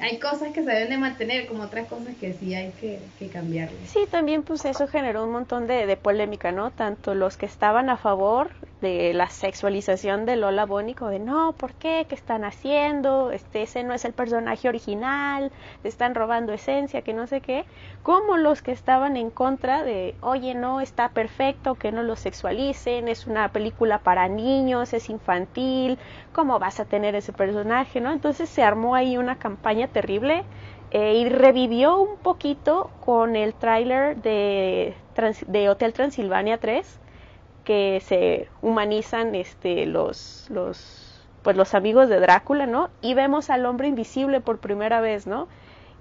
hay 0.01 0.19
cosas 0.19 0.53
que 0.53 0.63
se 0.63 0.71
deben 0.71 0.91
de 0.91 0.99
mantener, 0.99 1.47
como 1.47 1.63
otras 1.63 1.87
cosas 1.89 2.15
que 2.21 2.33
sí 2.35 2.55
hay 2.55 2.71
que, 2.81 2.99
que 3.19 3.29
cambiar. 3.29 3.71
Sí, 3.87 4.01
también 4.11 4.43
pues 4.43 4.65
eso 4.65 4.87
generó 4.89 5.25
un 5.25 5.33
montón 5.33 5.67
de, 5.67 5.97
polémica, 5.97 6.53
¿no? 6.53 6.71
Tanto 6.71 7.15
los 7.15 7.37
que 7.37 7.47
estaban 7.47 7.89
a 7.89 7.97
favor 7.97 8.51
de 8.81 9.15
la 9.15 9.31
sexualización 9.31 10.27
de 10.27 10.37
Lola 10.37 10.67
Bónico, 10.67 11.09
de 11.09 11.19
no, 11.19 11.53
¿por 11.53 11.73
qué? 11.75 12.05
¿Qué 12.09 12.15
están 12.15 12.45
haciendo? 12.45 13.31
Este, 13.31 13.63
ese 13.63 13.83
no 13.85 13.95
es 13.95 14.05
el 14.05 14.13
personaje 14.13 14.69
original, 14.69 15.51
están 15.83 16.15
robando 16.15 16.53
esencia, 16.53 17.03
que 17.03 17.15
no 17.15 17.27
sé 17.27 17.41
qué, 17.41 17.65
como 18.03 18.37
los 18.37 18.63
que 18.63 18.73
estaban 18.73 19.17
en 19.17 19.31
contra 19.31 19.83
de, 19.83 20.15
oye, 20.21 20.55
no, 20.55 20.81
está 20.81 21.09
perfecto, 21.09 21.75
que 21.77 21.91
no 21.91 22.03
lo 22.03 22.17
sexualicen, 22.17 23.09
es 23.09 23.27
una 23.27 23.49
película 23.49 23.99
para 23.99 24.29
niños, 24.29 24.93
es 24.93 25.09
infantil, 25.09 25.99
¿cómo 26.33 26.59
vas 26.59 26.79
a 26.81 26.85
tener 26.85 27.15
ese 27.15 27.33
personaje, 27.33 28.01
no? 28.01 28.13
Entonces 28.13 28.49
se 28.51 28.63
armó 28.63 28.95
ahí 28.95 29.17
una 29.17 29.37
campaña 29.37 29.86
terrible 29.89 30.45
eh, 30.91 31.15
y 31.15 31.29
revivió 31.29 31.99
un 31.99 32.17
poquito 32.19 32.91
con 33.05 33.37
el 33.37 33.55
tráiler 33.55 34.17
de, 34.17 34.95
de 35.47 35.69
Hotel 35.69 35.93
Transilvania 35.93 36.59
3, 36.59 37.01
que 37.65 38.01
se 38.05 38.49
humanizan 38.63 39.35
este, 39.35 39.87
los, 39.87 40.47
los, 40.51 41.21
pues 41.43 41.57
los 41.57 41.75
amigos 41.75 42.09
de 42.09 42.21
Drácula, 42.21 42.67
¿no? 42.67 42.91
Y 43.03 43.15
vemos 43.15 43.51
al 43.51 43.67
hombre 43.67 43.89
invisible 43.89 44.41
por 44.41 44.59
primera 44.59 45.01
vez, 45.01 45.27
¿no? 45.27 45.49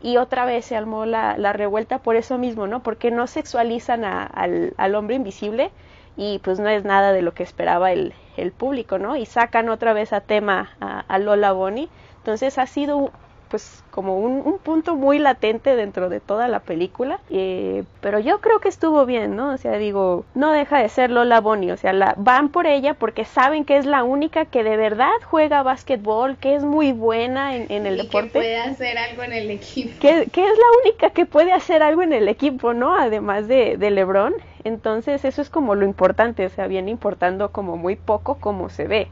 Y 0.01 0.18
otra 0.18 0.46
vez 0.46 0.65
se 0.65 0.75
armó 0.75 1.06
la, 1.06 1.38
la 1.38 1.54
revuelta 1.54 2.00
por 2.00 2.15
eso 2.15 2.38
mismo, 2.38 2.68
¿no? 2.68 2.84
Porque 2.84 3.10
no 3.10 3.25
sexualizan 3.25 4.04
al, 4.06 4.74
al 4.77 4.96
hombre 4.96 5.15
invisible, 5.15 5.72
y 6.18 6.39
pues 6.39 6.60
no 6.60 6.70
es 6.70 6.84
nada 6.84 7.12
de 7.12 7.22
lo 7.22 7.34
que 7.34 7.44
esperaba 7.44 7.92
el, 7.92 8.13
el 8.38 8.51
público, 8.51 8.98
¿no? 9.00 9.15
Y 9.18 9.25
sacan 9.25 9.70
otra 9.70 9.94
vez 9.94 10.13
a 10.13 10.22
tema 10.22 10.70
a, 10.80 11.20
Lola 11.20 11.51
Bonnie. 11.51 11.89
Entonces 12.18 12.58
ha 12.58 12.68
sido 12.68 13.12
pues 13.49 13.83
como 13.91 14.19
un, 14.19 14.57
punto 14.59 14.95
muy 14.95 15.19
latente 15.19 15.75
dentro 15.75 16.09
de 16.09 16.19
toda 16.19 16.47
la 16.47 16.59
película, 16.59 17.19
eh, 17.29 17.83
pero 18.01 18.19
yo 18.19 18.41
creo 18.41 18.59
que 18.59 18.67
estuvo 18.67 19.05
bien, 19.05 19.35
¿no? 19.35 19.51
O 19.51 19.57
sea, 19.57 19.77
digo, 19.77 20.25
no 20.33 20.51
deja 20.51 20.79
de 20.79 20.89
ser 20.89 21.11
Lola 21.11 21.39
Bonnie, 21.39 21.71
o 21.71 21.77
sea, 21.77 21.93
la, 21.93 22.13
van 22.17 22.49
por 22.49 22.67
ella 22.67 22.93
porque 22.95 23.25
saben 23.25 23.63
que 23.63 23.77
es 23.77 23.85
la 23.85 24.03
única 24.03 24.45
que 24.45 24.63
de 24.63 24.75
verdad 24.75 25.11
juega 25.23 25.63
básquetbol, 25.63 26.37
que 26.37 26.55
es 26.55 26.63
muy 26.63 26.91
buena 26.91 27.55
en, 27.55 27.85
el 27.85 27.97
deporte. 27.97 28.31
Que 28.31 28.39
puede 28.39 28.57
hacer 28.57 28.97
algo 28.97 29.23
en 29.23 29.33
el 29.33 29.51
equipo. 29.51 29.91
Que, 29.99 30.21
es 30.23 30.33
la 30.33 30.79
única 30.83 31.09
que 31.11 31.25
puede 31.25 31.51
hacer 31.51 31.83
algo 31.83 32.01
en 32.01 32.13
el 32.13 32.27
equipo, 32.27 32.73
¿no? 32.73 32.95
Además 32.95 33.47
de, 33.47 33.77
de 33.77 33.91
LeBron. 33.91 34.33
Entonces 34.63 35.23
eso 35.25 35.41
es 35.41 35.49
como 35.49 35.75
lo 35.75 35.85
importante, 35.85 36.45
o 36.45 36.49
sea, 36.49 36.67
viene 36.67 36.89
importando 36.89 37.51
como 37.51 37.77
muy 37.77 37.95
poco 37.95 38.35
como 38.35 38.69
se 38.69 38.87
ve. 38.87 39.07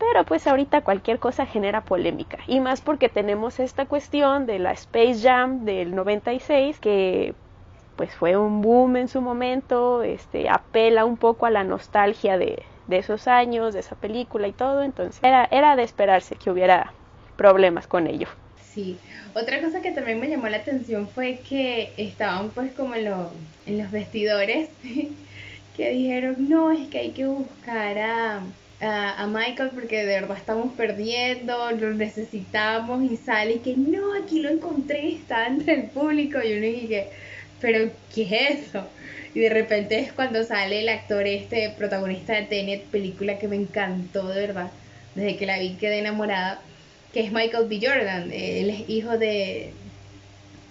Pero 0.00 0.24
pues 0.24 0.46
ahorita 0.46 0.80
cualquier 0.80 1.20
cosa 1.20 1.46
genera 1.46 1.82
polémica. 1.82 2.38
Y 2.48 2.58
más 2.58 2.80
porque 2.80 3.08
tenemos 3.08 3.60
esta 3.60 3.86
cuestión 3.86 4.46
de 4.46 4.58
la 4.58 4.72
Space 4.72 5.20
Jam 5.22 5.64
del 5.64 5.94
96 5.94 6.80
que 6.80 7.34
pues 7.96 8.14
fue 8.14 8.34
un 8.36 8.62
boom 8.62 8.96
en 8.96 9.08
su 9.08 9.20
momento, 9.20 10.02
este 10.02 10.48
apela 10.48 11.04
un 11.04 11.18
poco 11.18 11.44
a 11.44 11.50
la 11.50 11.64
nostalgia 11.64 12.38
de, 12.38 12.62
de 12.86 12.96
esos 12.96 13.28
años, 13.28 13.74
de 13.74 13.80
esa 13.80 13.94
película 13.94 14.48
y 14.48 14.52
todo, 14.52 14.82
entonces 14.82 15.22
era, 15.22 15.46
era 15.50 15.76
de 15.76 15.82
esperarse 15.82 16.34
que 16.34 16.50
hubiera 16.50 16.94
problemas 17.36 17.86
con 17.86 18.06
ello. 18.06 18.26
Sí, 18.72 18.98
otra 19.34 19.60
cosa 19.60 19.82
que 19.82 19.92
también 19.92 20.18
me 20.18 20.28
llamó 20.28 20.48
la 20.48 20.58
atención 20.58 21.08
fue 21.08 21.40
que 21.46 21.92
estaban 21.98 22.48
pues 22.50 22.72
como 22.72 22.94
en, 22.94 23.06
en 23.66 23.78
los 23.78 23.90
vestidores 23.90 24.70
que 25.76 25.90
dijeron, 25.90 26.48
no, 26.48 26.70
es 26.72 26.88
que 26.88 27.00
hay 27.00 27.10
que 27.10 27.26
buscar 27.26 27.98
a, 27.98 28.40
a, 28.80 29.26
Michael 29.26 29.70
porque 29.74 29.98
de 29.98 30.06
verdad 30.06 30.36
estamos 30.36 30.72
perdiendo, 30.72 31.70
lo 31.72 31.92
necesitamos 31.94 33.02
y 33.10 33.16
sale 33.16 33.54
y 33.54 33.58
que 33.58 33.76
no, 33.76 34.14
aquí 34.14 34.40
lo 34.40 34.48
encontré, 34.48 35.12
está 35.12 35.46
entre 35.46 35.74
el 35.74 35.82
público 35.84 36.38
y 36.42 36.54
uno 36.54 36.66
dije, 36.66 37.08
pero 37.60 37.90
¿qué 38.14 38.22
es 38.22 38.68
eso? 38.68 38.86
Y 39.34 39.40
de 39.40 39.50
repente 39.50 39.98
es 39.98 40.12
cuando 40.12 40.42
sale 40.44 40.80
el 40.80 40.88
actor 40.88 41.26
este 41.26 41.70
protagonista 41.76 42.34
de 42.34 42.42
Tenet, 42.42 42.84
película 42.84 43.38
que 43.38 43.48
me 43.48 43.56
encantó 43.56 44.28
de 44.28 44.40
verdad, 44.46 44.70
desde 45.14 45.36
que 45.36 45.46
la 45.46 45.58
vi 45.58 45.74
quedé 45.74 45.98
enamorada, 45.98 46.60
que 47.12 47.20
es 47.20 47.32
Michael 47.32 47.68
B. 47.68 47.80
Jordan, 47.82 48.32
él 48.32 48.70
es 48.70 48.88
hijo 48.88 49.18
de, 49.18 49.72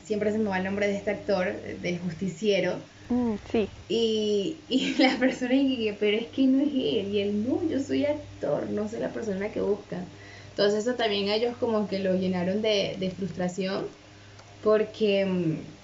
siempre 0.03 0.31
se 0.31 0.39
me 0.39 0.49
va 0.49 0.57
el 0.57 0.63
nombre 0.63 0.87
de 0.87 0.97
este 0.97 1.11
actor, 1.11 1.53
del 1.81 1.99
justiciero, 1.99 2.79
Mm, 3.09 3.37
sí. 3.45 3.75
Y, 3.87 4.65
y 4.67 4.95
la 5.03 5.17
persona 5.19 5.51
dice, 5.53 5.97
pero 5.99 6.17
es 6.17 6.27
que 6.29 6.47
no 6.47 6.61
es 6.61 6.67
él. 6.69 7.07
Y 7.09 7.19
él, 7.21 7.43
no, 7.43 7.67
yo 7.67 7.79
soy 7.79 8.05
actor, 8.05 8.69
no 8.69 8.87
soy 8.87 8.99
la 8.99 9.11
persona 9.13 9.51
que 9.51 9.61
busca. 9.61 10.11
Entonces 10.49 10.85
eso 10.85 10.95
también 10.95 11.29
a 11.29 11.35
ellos 11.35 11.57
como 11.57 11.87
que 11.87 11.99
lo 11.99 12.15
llenaron 12.15 12.61
de, 12.61 12.97
de 12.99 13.11
frustración 13.11 13.97
porque 14.61 15.25
mm, 15.25 15.77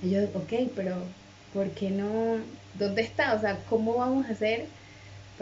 ellos, 0.00 0.30
ok, 0.34 0.52
pero 0.76 1.16
¿por 1.50 1.74
qué 1.74 1.90
no? 1.90 2.46
¿Dónde 2.72 3.02
está? 3.02 3.34
O 3.34 3.40
sea, 3.40 3.64
¿cómo 3.66 3.96
vamos 3.98 4.26
a 4.26 4.30
hacer? 4.32 4.74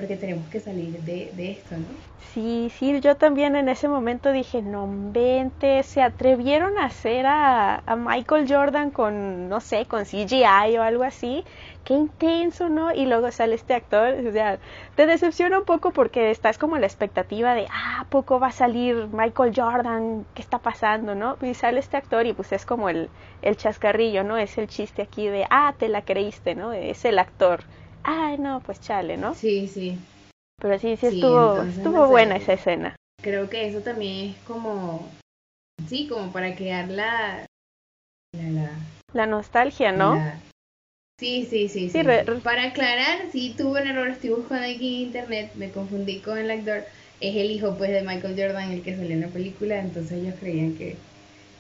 Porque 0.01 0.17
tenemos 0.17 0.49
que 0.49 0.61
salir 0.61 0.99
de, 1.03 1.51
esto, 1.51 1.77
¿no? 1.77 1.85
Sí, 2.33 2.73
sí, 2.79 3.01
yo 3.01 3.17
también 3.17 3.55
en 3.55 3.69
ese 3.69 3.87
momento 3.87 4.33
dije, 4.33 4.63
no 4.63 4.89
vente, 4.89 5.83
se 5.83 6.01
atrevieron 6.01 6.79
a 6.79 6.87
hacer 6.87 7.27
a, 7.27 7.83
Michael 7.99 8.47
Jordan 8.49 8.91
con, 8.91 9.51
no 9.51 9.61
sé, 9.61 9.85
con 9.85 10.05
CGI 10.05 10.79
o 10.79 10.83
algo 10.83 11.03
así, 11.03 11.45
qué 11.85 11.93
intenso, 11.95 12.71
¿no? 12.71 12.95
Y 12.95 13.05
luego 13.05 13.31
sale 13.31 13.57
este 13.57 13.75
actor, 13.75 14.15
o 14.27 14.33
sea, 14.33 14.59
te 14.95 15.05
decepciona 15.05 15.59
un 15.59 15.65
poco 15.67 15.91
porque 15.91 16.31
estás 16.31 16.57
como 16.57 16.79
la 16.79 16.87
expectativa 16.87 17.55
de, 17.55 17.67
ah, 17.71 18.07
poco 18.09 18.41
va 18.41 18.49
a 18.49 18.53
salir 18.53 19.09
Michael 19.13 19.53
Jordan? 19.55 20.25
¿Qué 20.35 20.41
está 20.41 20.59
pasando, 20.59 21.15
no? 21.15 21.37
Y 21.43 21.53
sale 21.53 21.79
este 21.79 21.99
actor 21.99 22.25
y 22.25 22.33
pues 22.33 22.53
es 22.53 22.65
como 22.65 22.89
el, 22.89 23.11
el 23.43 23.59
chascarrillo, 23.59 24.25
¿no? 24.25 24.39
Es 24.39 24.57
el 24.57 24.67
chiste 24.67 25.03
aquí 25.03 25.29
de, 25.29 25.47
ah, 25.51 25.75
te 25.77 25.89
la 25.89 26.03
creíste, 26.03 26.55
¿no? 26.55 26.73
Es 26.73 27.05
el 27.05 27.19
actor 27.19 27.65
ay, 28.05 28.39
no, 28.39 28.61
pues 28.61 28.81
chale, 28.81 29.17
¿no? 29.17 29.35
Sí, 29.35 29.69
sí. 29.69 29.99
Pero 30.61 30.79
sí, 30.79 30.97
sí 30.97 31.07
estuvo, 31.07 31.63
estuvo 31.63 32.09
buena 32.09 32.37
esa 32.37 32.53
escena. 32.53 32.97
Creo 33.23 33.49
que 33.49 33.67
eso 33.67 33.81
también 33.81 34.31
es 34.31 34.37
como, 34.47 35.09
sí, 35.89 36.07
como 36.09 36.33
para 36.33 36.55
crear 36.55 36.89
la... 36.89 37.47
La, 38.33 38.71
la, 39.13 39.27
nostalgia, 39.27 39.91
¿no? 39.91 40.17
Sí, 41.19 41.47
sí, 41.51 41.69
sí. 41.69 41.91
sí. 41.91 42.03
Para 42.45 42.65
aclarar, 42.65 43.31
sí 43.33 43.55
tuve 43.57 43.83
un 43.83 43.89
error, 43.89 44.09
estoy 44.09 44.31
buscando 44.31 44.67
aquí 44.67 45.03
en 45.03 45.09
internet, 45.09 45.51
me 45.57 45.71
confundí 45.71 46.21
con 46.21 46.39
el 46.39 46.51
actor. 46.51 46.85
Es 47.21 47.37
el 47.37 47.51
hijo 47.51 47.77
pues 47.77 47.91
de 47.91 48.03
Michael 48.03 48.37
Jordan 48.39 48.71
el 48.71 48.83
que 48.83 48.97
salió 48.97 49.13
en 49.13 49.21
la 49.21 49.29
película, 49.29 49.79
entonces 49.79 50.13
ellos 50.13 50.35
creían 50.41 50.77
que 50.77 50.97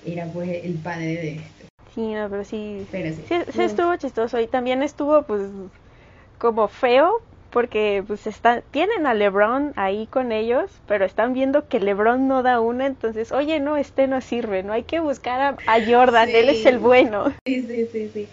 era 0.06 0.24
pues 0.26 0.64
el 0.64 0.74
padre 0.74 1.06
de 1.06 1.30
este. 1.32 1.66
Sí, 1.94 2.14
no, 2.14 2.30
pero 2.30 2.44
sí. 2.44 2.86
Pero 2.90 3.14
sí. 3.14 3.22
Sí, 3.28 3.34
sí 3.52 3.62
estuvo 3.62 3.94
chistoso 3.96 4.40
y 4.40 4.46
también 4.46 4.82
estuvo 4.82 5.22
pues 5.24 5.42
como 6.40 6.66
feo 6.68 7.20
porque 7.50 8.02
pues 8.06 8.26
están, 8.26 8.62
tienen 8.70 9.06
a 9.06 9.14
LeBron 9.14 9.72
ahí 9.76 10.06
con 10.06 10.32
ellos, 10.32 10.70
pero 10.86 11.04
están 11.04 11.34
viendo 11.34 11.68
que 11.68 11.80
LeBron 11.80 12.28
no 12.28 12.42
da 12.42 12.60
una, 12.60 12.86
entonces, 12.86 13.32
oye, 13.32 13.60
no, 13.60 13.76
este 13.76 14.06
no 14.06 14.20
sirve, 14.20 14.62
no 14.62 14.72
hay 14.72 14.84
que 14.84 15.00
buscar 15.00 15.56
a, 15.66 15.84
Jordan, 15.84 16.28
él 16.28 16.48
es 16.48 16.64
el 16.64 16.78
bueno. 16.78 17.34
Sí, 17.46 17.62
sí, 17.62 17.86
sí, 17.92 18.10
sí. 18.14 18.28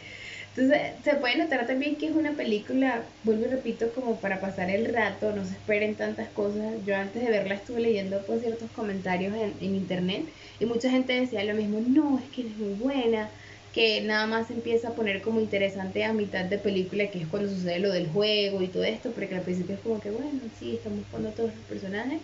Entonces, 0.56 1.04
se 1.04 1.16
puede 1.16 1.38
notar 1.38 1.68
también 1.68 1.98
que 1.98 2.08
es 2.08 2.16
una 2.16 2.32
película, 2.32 3.04
vuelvo 3.24 3.46
y 3.46 3.48
repito, 3.48 3.92
como 3.94 4.20
para 4.20 4.40
pasar 4.40 4.72
el 4.72 4.92
rato, 4.92 5.32
no 5.36 5.46
se 5.46 5.54
esperen 5.54 5.96
tantas 5.96 6.30
cosas. 6.30 6.84
Yo 6.84 6.96
antes 6.96 7.24
de 7.24 7.30
verla 7.30 7.56
estuve 7.56 7.80
leyendo 7.80 8.24
pues, 8.26 8.42
ciertos 8.42 8.72
comentarios 8.72 9.36
en, 9.36 9.54
en 9.62 9.76
internet 9.76 10.30
y 10.60 10.66
mucha 10.66 10.90
gente 10.90 11.14
decía 11.14 11.44
lo 11.44 11.54
mismo, 11.54 11.80
no, 11.80 12.18
es 12.18 12.30
que 12.30 12.48
es 12.48 12.58
muy 12.58 12.74
buena, 12.74 13.30
que 13.78 14.02
nada 14.02 14.26
más 14.26 14.50
empieza 14.50 14.88
a 14.88 14.96
poner 14.96 15.22
como 15.22 15.40
interesante 15.40 16.04
a 16.04 16.12
mitad 16.12 16.44
de 16.46 16.58
película, 16.58 17.12
que 17.12 17.20
es 17.20 17.28
cuando 17.28 17.48
sucede 17.48 17.78
lo 17.78 17.92
del 17.92 18.08
juego 18.08 18.64
y 18.64 18.70
todo 18.70 18.84
esto, 18.84 19.12
porque 19.12 19.36
al 19.36 19.44
principio 19.44 19.76
es 19.76 19.82
como 19.82 20.02
que, 20.02 20.10
bueno, 20.10 20.40
sí, 20.60 20.78
estamos 20.78 21.06
jugando 21.12 21.30
todos 21.30 21.52
los 21.54 21.64
personajes. 21.66 22.20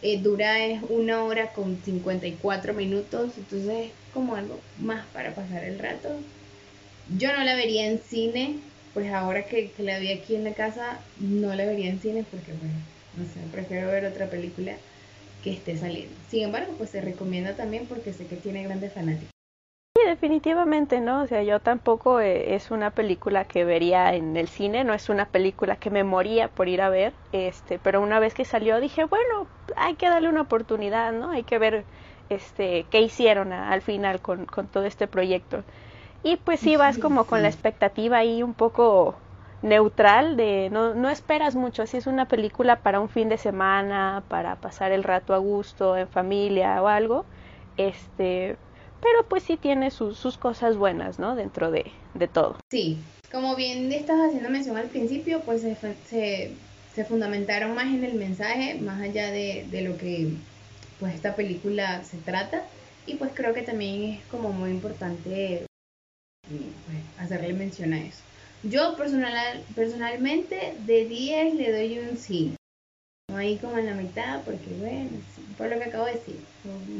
Eh, 0.00 0.22
dura 0.22 0.64
es 0.64 0.80
una 0.88 1.22
hora 1.22 1.52
con 1.52 1.76
54 1.84 2.72
minutos, 2.72 3.32
entonces 3.36 3.68
es 3.68 3.90
como 4.14 4.36
algo 4.36 4.58
más 4.80 5.04
para 5.08 5.34
pasar 5.34 5.64
el 5.64 5.78
rato. 5.78 6.08
Yo 7.18 7.36
no 7.36 7.44
la 7.44 7.56
vería 7.56 7.86
en 7.86 7.98
cine, 7.98 8.56
pues 8.94 9.12
ahora 9.12 9.42
que, 9.44 9.70
que 9.70 9.82
la 9.82 9.98
vi 9.98 10.12
aquí 10.12 10.34
en 10.34 10.44
la 10.44 10.54
casa, 10.54 10.98
no 11.20 11.54
la 11.54 11.66
vería 11.66 11.90
en 11.90 12.00
cine 12.00 12.24
porque, 12.30 12.52
bueno, 12.52 12.74
no 13.18 13.24
sé, 13.26 13.40
prefiero 13.52 13.88
ver 13.88 14.06
otra 14.06 14.30
película 14.30 14.76
que 15.42 15.52
esté 15.52 15.76
saliendo. 15.76 16.14
Sin 16.30 16.44
embargo, 16.44 16.74
pues 16.78 16.88
se 16.88 17.02
recomienda 17.02 17.52
también 17.52 17.84
porque 17.84 18.14
sé 18.14 18.24
que 18.24 18.36
tiene 18.36 18.62
grandes 18.62 18.94
fanáticos. 18.94 19.33
Sí, 19.96 20.00
definitivamente, 20.08 21.00
¿no? 21.00 21.22
O 21.22 21.26
sea, 21.28 21.42
yo 21.44 21.60
tampoco 21.60 22.20
eh, 22.20 22.54
es 22.56 22.70
una 22.72 22.90
película 22.90 23.44
que 23.44 23.64
vería 23.64 24.12
en 24.14 24.36
el 24.36 24.48
cine, 24.48 24.82
no 24.82 24.92
es 24.92 25.08
una 25.08 25.26
película 25.26 25.76
que 25.76 25.90
me 25.90 26.02
moría 26.02 26.48
por 26.48 26.68
ir 26.68 26.82
a 26.82 26.88
ver, 26.88 27.12
este, 27.30 27.78
pero 27.78 28.00
una 28.00 28.18
vez 28.18 28.34
que 28.34 28.44
salió 28.44 28.80
dije, 28.80 29.04
bueno, 29.04 29.46
hay 29.76 29.94
que 29.94 30.08
darle 30.08 30.28
una 30.28 30.42
oportunidad, 30.42 31.12
¿no? 31.12 31.30
Hay 31.30 31.44
que 31.44 31.58
ver 31.58 31.84
este 32.28 32.86
qué 32.90 33.00
hicieron 33.02 33.52
al 33.52 33.82
final 33.82 34.20
con, 34.20 34.46
con 34.46 34.66
todo 34.66 34.84
este 34.84 35.06
proyecto. 35.06 35.62
Y 36.24 36.36
pues 36.38 36.60
sí 36.60 36.76
vas 36.76 36.98
como 36.98 37.26
con 37.26 37.42
la 37.42 37.48
expectativa 37.48 38.18
ahí 38.18 38.42
un 38.42 38.54
poco 38.54 39.14
neutral 39.62 40.36
de 40.36 40.70
no, 40.72 40.94
no 40.94 41.08
esperas 41.10 41.54
mucho, 41.54 41.82
así 41.82 41.98
es 41.98 42.06
una 42.08 42.26
película 42.26 42.82
para 42.82 42.98
un 43.00 43.08
fin 43.08 43.28
de 43.28 43.38
semana, 43.38 44.24
para 44.28 44.56
pasar 44.56 44.90
el 44.92 45.04
rato 45.04 45.34
a 45.34 45.38
gusto 45.38 45.96
en 45.96 46.08
familia 46.08 46.82
o 46.82 46.88
algo. 46.88 47.26
Este, 47.76 48.56
pero 49.04 49.28
pues 49.28 49.42
sí 49.42 49.58
tiene 49.58 49.90
sus, 49.90 50.38
cosas 50.38 50.78
buenas, 50.78 51.18
¿no? 51.18 51.36
Dentro 51.36 51.70
de, 51.70 51.92
todo. 52.32 52.56
Sí, 52.70 52.98
como 53.30 53.54
bien 53.54 53.92
estabas 53.92 54.28
haciendo 54.28 54.48
mención 54.48 54.78
al 54.78 54.88
principio, 54.88 55.40
pues 55.40 55.60
se, 55.60 57.04
fundamentaron 57.06 57.74
más 57.74 57.86
en 57.86 58.02
el 58.02 58.14
mensaje, 58.14 58.76
más 58.76 59.02
allá 59.02 59.30
de, 59.30 59.66
lo 59.82 59.98
que 59.98 60.30
pues 60.98 61.14
esta 61.14 61.36
película 61.36 62.02
se 62.02 62.16
trata, 62.16 62.64
y 63.06 63.16
pues 63.16 63.32
creo 63.34 63.52
que 63.52 63.60
también 63.60 64.14
es 64.14 64.24
como 64.30 64.52
muy 64.52 64.70
importante 64.70 65.66
pues, 66.48 66.62
hacerle 67.18 67.52
mención 67.52 67.92
a 67.92 68.00
eso. 68.00 68.22
Yo 68.62 68.96
personal, 68.96 69.62
personalmente 69.74 70.76
de 70.86 71.04
10 71.04 71.54
le 71.56 71.72
doy 71.72 71.98
un 71.98 72.16
5. 72.16 72.56
Ahí 73.34 73.58
como 73.58 73.76
en 73.76 73.86
la 73.86 73.94
mitad, 73.94 74.40
porque 74.44 74.70
bueno, 74.78 75.10
por 75.58 75.68
lo 75.68 75.78
que 75.78 75.84
acabo 75.84 76.06
de 76.06 76.12
decir, 76.12 76.40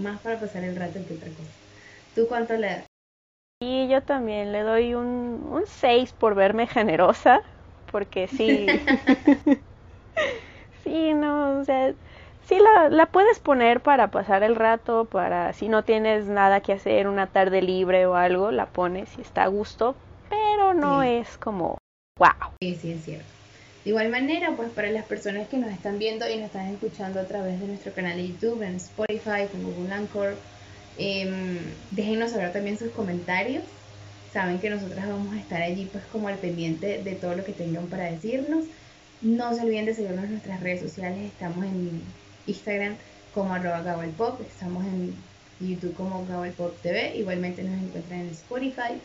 más 0.01 0.21
para 0.21 0.39
pasar 0.39 0.65
el 0.65 0.77
rato 0.77 1.01
que 1.07 1.15
otra 1.15 1.31
cosa. 1.31 1.64
¿Tú 2.15 2.27
cuánto 2.29 2.55
le 2.55 2.69
das? 2.69 2.87
Y 3.61 3.89
yo 3.89 4.03
también 4.03 4.53
le 4.53 4.63
doy 4.63 4.95
un, 4.95 5.47
un 5.51 5.63
6 5.67 6.13
por 6.13 6.35
verme 6.35 6.67
generosa, 6.67 7.43
porque 7.91 8.29
sí. 8.29 8.67
sí, 10.85 11.15
no, 11.15 11.61
o 11.61 11.65
sea, 11.65 11.95
sí 12.47 12.59
la, 12.59 12.89
la, 12.89 13.07
puedes 13.07 13.39
poner 13.39 13.81
para 13.81 14.11
pasar 14.11 14.43
el 14.43 14.57
rato, 14.57 15.07
para 15.07 15.53
si 15.53 15.69
no 15.69 15.83
tienes 15.83 16.27
nada 16.27 16.61
que 16.61 16.73
hacer, 16.73 17.09
una 17.09 17.27
tarde 17.27 17.63
libre 17.63 18.07
o 18.07 18.15
algo, 18.15 18.51
la 18.51 18.67
pones 18.67 19.17
y 19.19 19.23
está 19.23 19.45
a 19.45 19.49
gusto, 19.49 19.95
pero 20.29 20.75
no 20.75 21.03
es 21.03 21.39
como 21.39 21.79
wow. 22.19 22.51
Sí, 22.61 22.77
sí, 22.77 22.93
es 22.93 23.05
cierto. 23.05 23.27
De 23.85 23.91
igual 23.91 24.09
manera, 24.09 24.53
pues 24.57 24.71
para 24.71 24.91
las 24.91 25.05
personas 25.05 25.49
que 25.49 25.59
nos 25.59 25.71
están 25.71 25.99
viendo 25.99 26.29
y 26.29 26.37
nos 26.37 26.47
están 26.47 26.69
escuchando 26.69 27.21
a 27.21 27.25
través 27.25 27.61
de 27.61 27.67
nuestro 27.67 27.93
canal 27.93 28.17
de 28.17 28.29
YouTube, 28.29 28.63
en 28.63 28.77
Spotify, 28.77 29.47
con 29.51 29.63
Google 29.63 29.93
Anchor, 29.93 30.35
Em, 30.99 31.59
déjenos 31.91 32.31
saber 32.31 32.53
también 32.53 32.79
sus 32.79 32.91
comentarios. 32.91 33.65
Saben 34.33 34.59
que 34.59 34.71
nosotras 34.71 35.09
vamos 35.09 35.35
a 35.35 35.41
estar 35.41 35.63
allí 35.63 35.89
pues 35.91 36.05
como 36.13 36.29
al 36.29 36.39
pendiente 36.39 37.03
de 37.03 37.15
todo 37.15 37.37
lo 37.37 37.45
que 37.45 37.53
tengan 37.53 37.87
para 37.87 38.11
decirnos. 38.11 38.65
No 39.23 39.55
se 39.55 39.63
olviden 39.63 39.87
de 39.87 39.95
seguirnos 39.95 40.25
en 40.25 40.33
nuestras 40.33 40.61
redes 40.61 40.81
sociales. 40.81 41.25
Estamos 41.25 41.65
en 41.65 42.03
Instagram 42.47 42.97
como 43.33 43.55
arroba 43.55 43.97
Pop. 44.17 44.41
Estamos 44.41 44.85
en 44.85 45.15
YouTube 45.61 45.95
como 45.95 46.25
Pop 46.57 46.75
TV. 46.83 47.17
Igualmente 47.17 47.63
nos 47.63 47.83
encuentran 47.83 48.21
en 48.21 48.29
Spotify, 48.31 49.01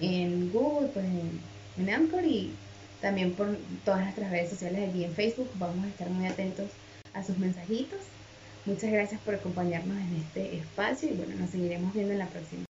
en 0.00 0.50
Google, 0.52 0.88
pues 0.88 1.04
en, 1.04 1.40
en 1.78 1.90
Anchor 1.90 2.24
y 2.24 2.52
también 3.00 3.32
por 3.32 3.56
todas 3.84 4.02
nuestras 4.02 4.30
redes 4.30 4.50
sociales 4.50 4.88
aquí 4.88 5.04
en 5.04 5.12
Facebook. 5.12 5.50
Vamos 5.56 5.84
a 5.84 5.88
estar 5.88 6.08
muy 6.10 6.26
atentos 6.26 6.66
a 7.12 7.24
sus 7.24 7.38
mensajitos. 7.38 8.00
Muchas 8.66 8.92
gracias 8.92 9.20
por 9.22 9.34
acompañarnos 9.34 9.96
en 9.96 10.16
este 10.16 10.56
espacio 10.58 11.08
y 11.08 11.16
bueno, 11.16 11.34
nos 11.36 11.50
seguiremos 11.50 11.94
viendo 11.94 12.12
en 12.12 12.18
la 12.18 12.26
próxima. 12.26 12.64